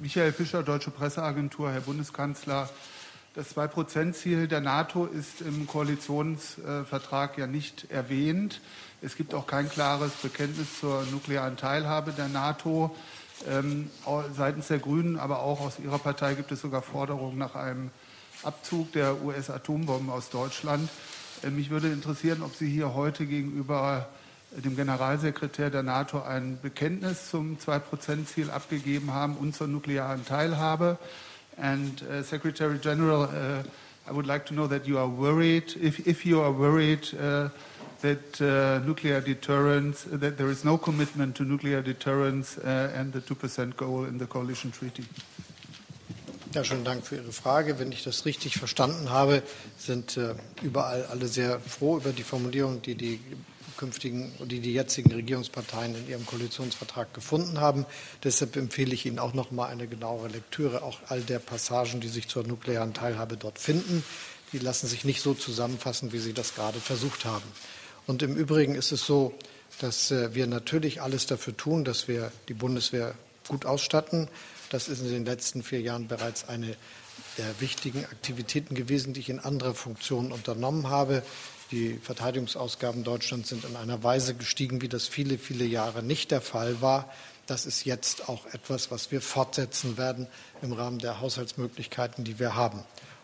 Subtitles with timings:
[0.00, 2.68] Michael Fischer, Deutsche Presseagentur, Herr Bundeskanzler.
[3.34, 8.60] Das 2-Prozent-Ziel der NATO ist im Koalitionsvertrag ja nicht erwähnt.
[9.00, 12.94] Es gibt auch kein klares Bekenntnis zur nuklearen Teilhabe der NATO.
[13.48, 13.90] Ähm,
[14.36, 17.90] seitens der Grünen, aber auch aus Ihrer Partei gibt es sogar Forderungen nach einem
[18.42, 20.90] Abzug der US-Atombomben aus Deutschland.
[21.42, 24.08] Äh, mich würde interessieren, ob Sie hier heute gegenüber
[24.50, 30.98] dem Generalsekretär der NATO ein Bekenntnis zum 2-Prozent-Ziel abgegeben haben und zur nuklearen Teilhabe.
[31.58, 36.06] And uh, Secretary General, uh, I would like to know that you are worried, if,
[36.06, 37.48] if you are worried uh,
[38.02, 38.40] that
[38.84, 44.18] nuclear deterrence, that there is no commitment to nuclear deterrence and the 2% goal in
[44.18, 45.02] the coalition treaty.
[46.56, 47.78] Ja, schönen Dank für Ihre Frage.
[47.78, 49.42] Wenn ich das richtig verstanden habe,
[49.76, 53.20] sind äh, überall alle sehr froh über die Formulierung, die die
[53.76, 57.84] künftigen, die die jetzigen Regierungsparteien in ihrem Koalitionsvertrag gefunden haben.
[58.24, 62.08] Deshalb empfehle ich Ihnen auch noch mal eine genauere Lektüre auch all der Passagen, die
[62.08, 64.02] sich zur nuklearen Teilhabe dort finden.
[64.54, 67.44] Die lassen sich nicht so zusammenfassen, wie Sie das gerade versucht haben.
[68.06, 69.34] Und im Übrigen ist es so,
[69.82, 73.14] dass äh, wir natürlich alles dafür tun, dass wir die Bundeswehr
[73.48, 74.28] gut ausstatten.
[74.70, 76.76] Das ist in den letzten vier Jahren bereits eine
[77.38, 81.22] der wichtigen Aktivitäten gewesen, die ich in anderer Funktion unternommen habe.
[81.70, 86.40] Die Verteidigungsausgaben Deutschlands sind in einer Weise gestiegen, wie das viele, viele Jahre nicht der
[86.40, 87.10] Fall war.
[87.46, 90.26] Das ist jetzt auch etwas, was wir fortsetzen werden
[90.62, 92.82] im Rahmen der Haushaltsmöglichkeiten, die wir haben.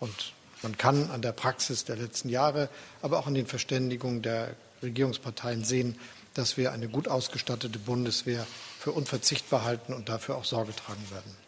[0.00, 2.68] Und man kann an der Praxis der letzten Jahre,
[3.02, 5.98] aber auch an den Verständigungen der Regierungsparteien sehen,
[6.34, 8.46] dass wir eine gut ausgestattete Bundeswehr
[8.78, 11.44] für unverzichtbar halten und dafür auch Sorge tragen werden.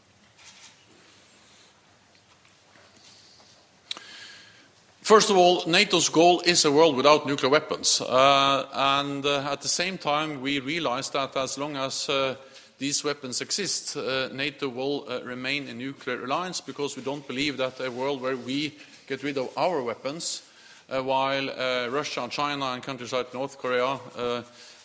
[5.02, 8.00] First of all, NATO's goal is a world without nuclear weapons.
[8.00, 12.34] Uh, and uh, at the same time, we realize that as long as uh,
[12.78, 17.56] these weapons exist, uh, NATO will uh, remain a nuclear alliance because we don't believe
[17.58, 20.42] that a world where we get rid of our weapons
[20.88, 23.98] while Russia, China, and countries like North Korea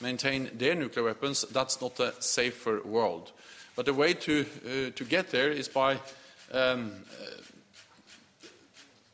[0.01, 3.31] maintain their nuclear weapons, that's not a safer world.
[3.75, 5.99] But the way to, to get there is by
[6.51, 6.91] um,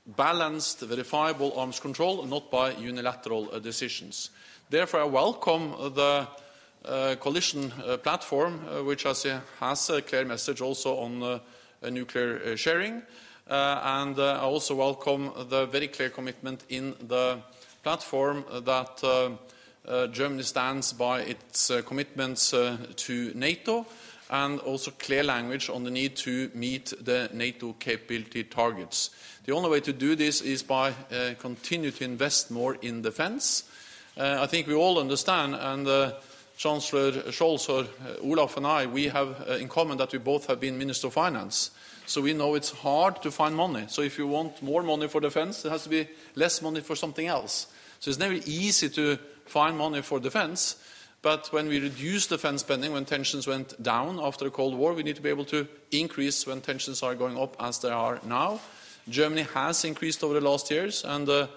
[0.07, 4.29] balanced, verifiable arms control, not by unilateral uh, decisions.
[4.69, 6.27] Therefore, I welcome the
[6.85, 11.39] uh, coalition uh, platform, uh, which has, uh, has, a clear message also on uh,
[11.89, 13.01] nuclear sharing.
[13.49, 17.39] And I also welcome the very clear commitment in the
[17.83, 19.01] platform that
[20.11, 23.85] Germany stands by its commitments to NATO
[24.29, 29.11] and also clear language on the need to meet the NATO capability targets.
[29.45, 33.63] The only way to do this is by uh, to invest more in defense.
[34.17, 36.13] Uh, I think we all understand, and uh,
[36.57, 40.47] Chancellor Scholz or uh, Olaf and I, we have uh, in common that we both
[40.47, 41.71] have been Minister of Finance.
[42.07, 43.85] So we know it's hard to find money.
[43.89, 46.95] So if you want more money for defense, there has to be less money for
[46.95, 47.67] something else.
[47.99, 50.77] So it's never easy to find money for defense.
[51.21, 55.03] But when we reduce defense spending, when tensions went down after the Cold War, we
[55.03, 58.61] need to be able to increase when tensions are going up as they are now.
[59.09, 61.47] Germany has increased over the last years, and uh,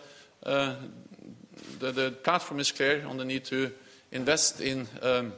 [0.44, 0.74] uh,
[1.78, 3.72] the, the, platform is clear on the need to
[4.12, 5.32] invest in, um,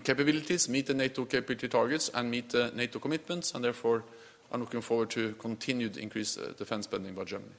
[0.00, 4.04] capabilities, meet the NATO capability targets, and meet the NATO commitments, and therefore
[4.50, 7.52] I'm looking forward to continued increased uh, defense spending by Germany.